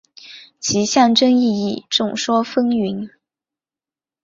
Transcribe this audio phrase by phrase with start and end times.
[0.59, 3.11] 其象征意义众说纷纭。